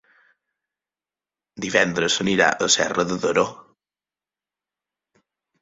Divendres 1.67 2.17
anirà 2.25 2.49
a 2.67 2.71
Serra 2.77 3.07
de 3.13 3.19
Daró. 3.27 3.47